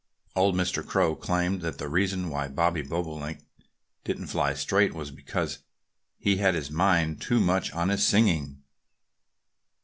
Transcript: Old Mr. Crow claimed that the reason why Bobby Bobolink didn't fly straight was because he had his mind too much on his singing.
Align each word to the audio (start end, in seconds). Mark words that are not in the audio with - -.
Old 0.35 0.55
Mr. 0.55 0.83
Crow 0.83 1.15
claimed 1.15 1.61
that 1.61 1.77
the 1.77 1.87
reason 1.87 2.31
why 2.31 2.47
Bobby 2.47 2.81
Bobolink 2.81 3.43
didn't 4.03 4.25
fly 4.29 4.55
straight 4.55 4.95
was 4.95 5.11
because 5.11 5.59
he 6.17 6.37
had 6.37 6.55
his 6.55 6.71
mind 6.71 7.21
too 7.21 7.39
much 7.39 7.71
on 7.73 7.89
his 7.89 8.03
singing. 8.03 8.63